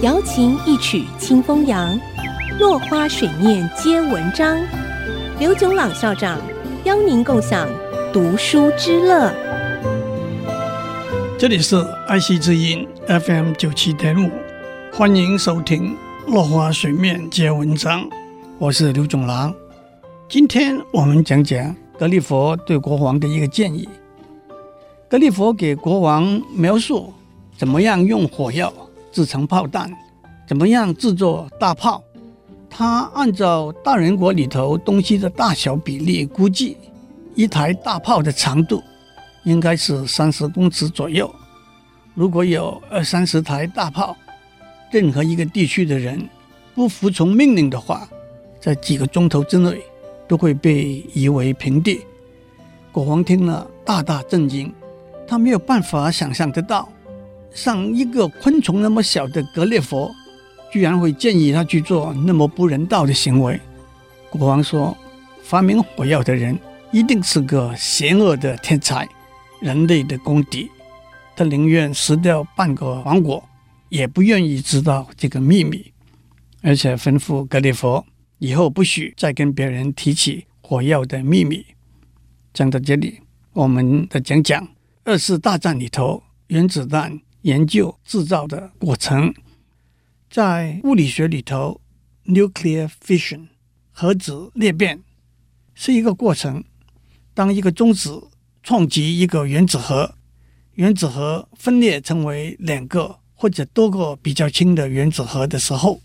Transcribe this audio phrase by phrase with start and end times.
[0.00, 1.98] 瑶琴一曲清风扬，
[2.60, 4.56] 落花水面皆文章。
[5.40, 6.40] 刘炯朗校长
[6.84, 7.68] 邀您共享
[8.12, 9.34] 读书之乐。
[11.36, 14.30] 这里是爱惜之音 FM 九七点五，
[14.92, 15.96] 欢迎收听
[16.32, 18.02] 《落花水面皆文章》，
[18.58, 19.52] 我是刘炯朗。
[20.28, 23.88] 今天我们讲讲格利佛对国王的一个建议。
[25.08, 27.12] 格利佛给国王描述
[27.56, 28.72] 怎么样用火药。
[29.18, 29.92] 制成炮弹，
[30.46, 32.00] 怎么样制作大炮？
[32.70, 36.76] 他按照大人国里头东西的大小比例估计，
[37.34, 38.80] 一台大炮的长度
[39.42, 41.28] 应该是三十公尺左右。
[42.14, 44.16] 如果有二三十台大炮，
[44.92, 46.24] 任何一个地区的人
[46.76, 48.08] 不服从命令的话，
[48.60, 49.82] 在几个钟头之内
[50.28, 52.02] 都会被夷为平地。
[52.92, 54.72] 国王听了大大震惊，
[55.26, 56.88] 他没有办法想象得到。
[57.54, 60.14] 像一个昆虫那么小的格列佛，
[60.70, 63.58] 居然会建议他去做那么不人道的行为。
[64.30, 64.96] 国王说
[65.42, 66.58] ：“发明火药的人
[66.92, 69.08] 一定是个邪恶的天才，
[69.60, 70.70] 人类的公敌。
[71.34, 73.42] 他宁愿死掉半个王国，
[73.88, 75.92] 也不愿意知道这个秘密。
[76.62, 78.04] 而且吩咐格列佛
[78.38, 81.64] 以后不许再跟别人提起火药的秘密。”
[82.52, 83.20] 讲到这里，
[83.52, 84.68] 我们再讲讲
[85.04, 87.18] 二次大战里头原子弹。
[87.42, 89.32] 研究制造的过程，
[90.30, 91.80] 在物理学里头
[92.26, 93.48] ，nuclear fission
[93.90, 95.00] 核子裂变
[95.74, 96.64] 是一个过程。
[97.34, 98.28] 当一个中子
[98.62, 100.16] 撞击一个原子核，
[100.74, 106.02] 原子核分裂成为两个或者多个比较轻的原子核的时候，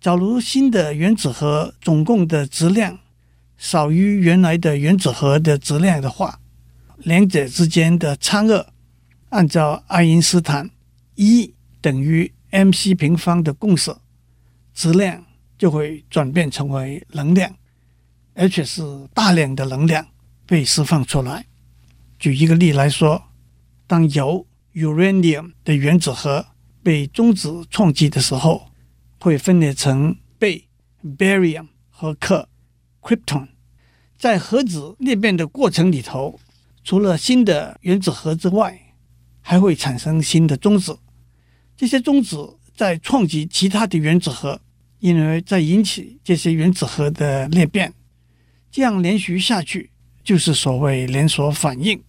[0.00, 3.00] 假如新的原子核总共的质量
[3.58, 6.38] 少于原来的原子核的质量的话，
[6.98, 8.68] 两者之间的差额。
[9.32, 10.70] 按照爱因斯坦
[11.14, 13.96] E 等于 mc 平方的公式，
[14.74, 15.24] 质量
[15.56, 17.56] 就会转变成为能量，
[18.34, 18.82] 而且是
[19.14, 20.06] 大量的能量
[20.44, 21.46] 被释放出来。
[22.18, 23.22] 举一个例来说，
[23.86, 26.44] 当铀 uranium 的原子核
[26.82, 28.68] 被中子撞击的时候，
[29.18, 30.64] 会分裂成钡
[31.16, 32.44] barium 和氪
[33.00, 33.48] krypton。
[34.18, 36.38] 在核子裂变的过程里头，
[36.84, 38.91] 除了新的原子核之外，
[39.42, 40.98] 还会产生新的中子，
[41.76, 44.60] 这些中子在撞击其他的原子核，
[45.00, 47.92] 因而再引起这些原子核的裂变，
[48.70, 49.90] 这样连续下去
[50.24, 52.02] 就是所谓连锁反应。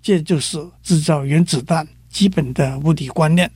[0.00, 3.50] 这就是制造原子弹基本的物理观念。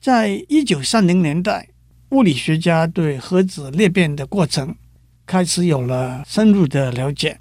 [0.00, 1.68] 在一九三零年代，
[2.10, 4.76] 物理学家对核子裂变的过程
[5.24, 7.38] 开始有了深入的了解。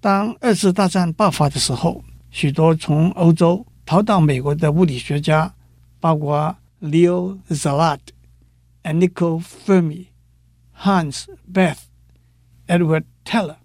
[0.00, 5.54] 当二次大战爆发的时候，许多从欧洲逃到美国的物理学家，
[6.00, 7.98] 包括 Leo Szilard、
[8.84, 10.06] Enrico Fermi、
[10.78, 11.76] Hans Bethe、
[12.66, 13.56] Edward Teller，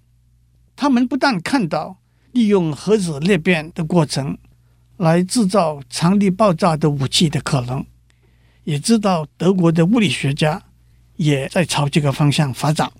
[0.75, 1.97] 他们不但看到
[2.31, 4.37] 利用核子裂变的过程
[4.97, 7.85] 来制造强力爆炸的武器的可能，
[8.63, 10.61] 也知道德国的物理学家
[11.15, 12.91] 也在朝这个方向发展。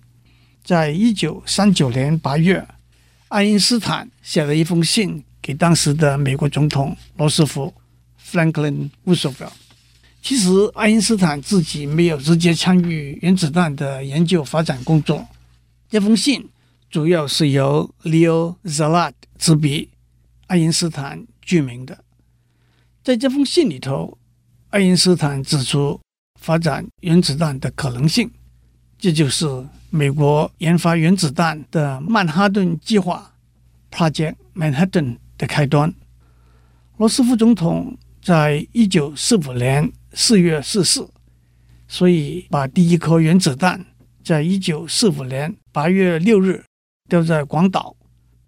[0.63, 2.67] 在一九三九年八月，
[3.29, 5.23] 爱因斯坦写了一封信。
[5.47, 7.73] 给当时的美国总统罗斯福
[8.21, 9.53] （Franklin Roosevelt）。
[10.21, 15.25] 其实，爱因斯坦自己没有直接参与原子弹的研究发展工作。
[15.89, 16.45] 这封信
[16.89, 19.89] 主要是由 Leo Szilard 执笔，
[20.47, 21.97] 爱因斯坦具名的。
[23.01, 24.17] 在这封信里头，
[24.71, 25.97] 爱因斯坦指出
[26.41, 28.29] 发展原子弹的可能性，
[28.99, 29.45] 这就是
[29.91, 33.33] 美国研发原子弹的曼哈顿计划
[33.89, 35.15] （Project Manhattan）。
[35.37, 35.93] 的开端，
[36.97, 41.07] 罗斯福总统在一九四五年四月逝世，
[41.87, 43.85] 所以把第一颗原子弹
[44.23, 46.65] 在一九四五年八月六日
[47.07, 47.95] 丢在广岛，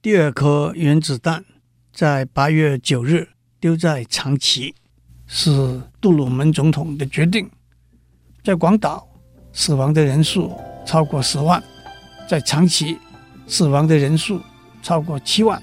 [0.01, 1.45] 第二颗原子弹
[1.93, 3.29] 在八月九日
[3.59, 4.73] 丢在长崎，
[5.27, 7.49] 是杜鲁门总统的决定。
[8.43, 9.07] 在广岛
[9.53, 11.61] 死亡的人数超过十万，
[12.27, 12.97] 在长崎
[13.45, 14.41] 死亡的人数
[14.81, 15.61] 超过七万。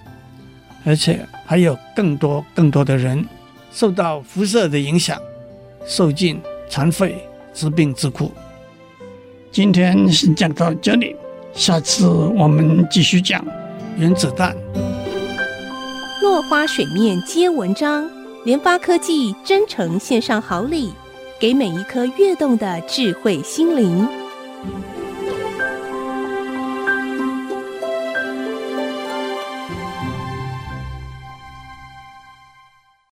[0.87, 3.27] 而且还有更多更多的人
[3.73, 5.21] 受到辐射的影响，
[5.85, 8.31] 受尽残废、致病之苦。
[9.51, 11.17] 今天先讲到这里，
[11.53, 13.45] 下次我们继续讲
[13.99, 14.57] 原子弹。
[16.23, 18.09] 落花水面皆文章，
[18.45, 20.93] 联发科技真诚献上好礼，
[21.41, 24.07] 给每一颗跃动的智慧心灵。